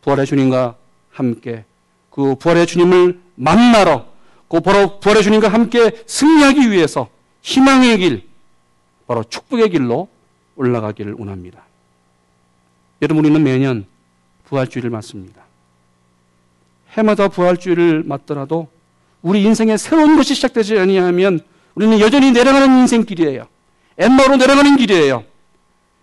부활의 0.00 0.24
주님과 0.24 0.76
함께 1.10 1.64
그 2.08 2.36
부활의 2.36 2.66
주님을 2.66 3.20
만나러 3.34 4.06
그 4.48 4.60
바로 4.60 5.00
부활의 5.00 5.22
주님과 5.22 5.48
함께 5.48 6.02
승리하기 6.06 6.70
위해서 6.70 7.10
희망의 7.42 7.98
길, 7.98 8.26
바로 9.06 9.22
축복의 9.22 9.68
길로 9.68 10.08
올라가기를 10.56 11.16
원합니다. 11.18 11.69
여러분 13.02 13.24
우리는 13.24 13.42
매년 13.42 13.86
부활주의를 14.44 14.90
맞습니다. 14.90 15.42
해마다 16.90 17.28
부활주의를 17.28 18.02
맞더라도 18.04 18.68
우리 19.22 19.42
인생에 19.44 19.76
새로운 19.76 20.16
것이 20.16 20.34
시작되지 20.34 20.78
아니하면 20.78 21.40
우리는 21.74 22.00
여전히 22.00 22.32
내려가는 22.32 22.78
인생길이에요. 22.80 23.46
엠마로 23.98 24.36
내려가는 24.36 24.76
길이에요. 24.76 25.24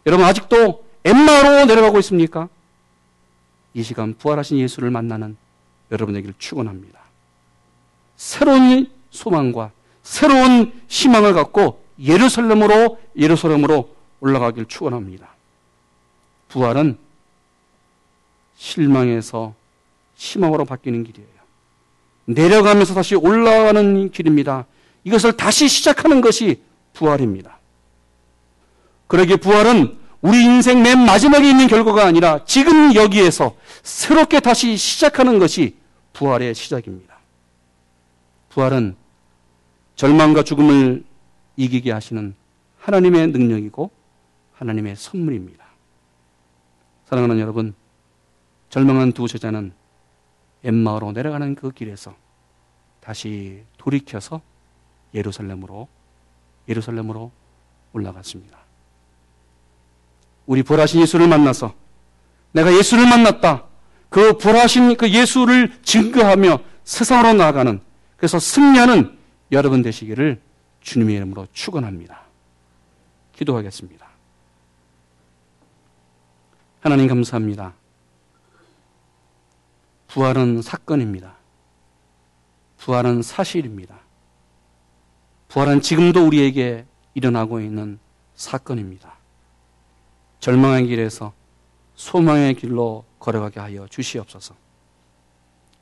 여러분 0.06 0.26
아직도 0.26 0.86
엠마로 1.04 1.66
내려가고 1.66 2.00
있습니까? 2.00 2.48
이 3.74 3.84
시간 3.84 4.16
부활하신 4.18 4.60
예수를 4.60 4.92
만나는 4.92 5.36
여러분에게를 5.92 6.36
축원합니다. 6.38 7.00
새로운 8.16 8.90
소망과 9.12 9.72
새로운 10.04 10.72
희망을 10.88 11.34
갖고 11.34 11.84
예루살렘으로 12.00 13.00
예루살렘으로 13.18 13.94
올라가길 14.20 14.66
축원합니다. 14.66 15.37
부활은 16.50 16.98
실망에서 18.56 19.54
희망으로 20.16 20.66
바뀌는 20.66 21.04
길이에요. 21.04 21.30
내려가면서 22.26 22.94
다시 22.94 23.16
올라가는 23.16 24.12
길입니다. 24.12 24.66
이것을 25.04 25.38
다시 25.38 25.68
시작하는 25.68 26.22
것이 26.22 26.62
부활입니다. 26.94 27.60
그러기에 29.08 29.38
부활은 29.38 29.98
우리 30.22 30.44
인생 30.44 30.82
맨 30.82 31.00
마지막에 31.06 31.48
있는 31.48 31.68
결과가 31.68 32.06
아니라 32.06 32.44
지금 32.46 32.94
여기에서 32.96 33.56
새롭게 33.84 34.40
다시 34.40 34.76
시작하는 34.76 35.40
것이 35.40 35.76
부활의 36.14 36.56
시작입니다. 36.56 37.18
부활은 38.50 38.96
절망과 39.96 40.44
죽음을 40.44 41.04
이기게 41.56 41.92
하시는 41.92 42.36
하나님의 42.80 43.28
능력이고 43.28 43.92
하나님의 44.54 44.96
선물입니다. 44.96 45.67
사랑하는 47.08 47.40
여러분, 47.40 47.74
절망한 48.70 49.14
두 49.14 49.30
제자는 49.30 49.72
엠마오로 50.66 51.14
내려가는 51.14 51.56
그 51.56 51.72
길에서 51.72 52.14
다시 53.00 53.64
돌이켜서 53.78 54.42
예루살렘으로 55.14 55.88
예루살렘으로 56.68 57.32
올라갔습니다. 57.94 58.60
우리 60.48 60.64
부활하신 60.64 61.00
예수를 61.00 61.30
만나서 61.30 61.74
내가 62.52 62.76
예수를 62.78 63.08
만났다. 63.08 63.64
그 64.10 64.38
부활하신 64.38 64.98
그 64.98 65.10
예수를 65.10 65.82
증거하며 65.84 66.60
세상으로 66.84 67.34
나아가는 67.36 67.80
그래서 68.18 68.38
승리하는 68.38 69.18
여러분 69.54 69.82
되시기를 69.82 70.42
주님의 70.82 71.16
이름으로 71.16 71.48
축원합니다. 71.54 72.24
기도하겠습니다. 73.32 74.07
하나님 76.88 77.10
감사합니다. 77.10 77.74
부활은 80.08 80.62
사건입니다. 80.62 81.36
부활은 82.78 83.24
사실입니다. 83.24 84.00
부활은 85.50 85.82
지금도 85.82 86.26
우리에게 86.26 86.86
일어나고 87.14 87.60
있는 87.60 88.00
사건입니다. 88.36 89.18
절망의 90.40 90.88
길에서 90.88 91.34
소망의 91.96 92.54
길로 92.54 93.04
걸어가게 93.20 93.60
하여 93.60 93.86
주시옵소서. 93.90 94.56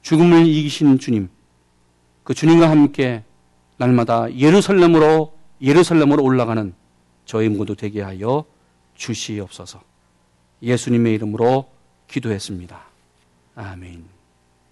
죽음을 0.01 0.47
이기신 0.47 0.97
주님, 0.97 1.29
그 2.23 2.33
주님과 2.33 2.67
함께 2.67 3.23
날마다 3.77 4.35
예루살렘으로 4.35 5.37
예루살렘으로 5.61 6.23
올라가는 6.23 6.73
저희 7.25 7.47
모두 7.47 7.75
되게 7.75 8.01
하여 8.01 8.43
주시옵소서. 8.95 9.93
예수님의 10.61 11.13
이름으로 11.15 11.69
기도했습니다. 12.07 12.81
아멘. 13.55 14.14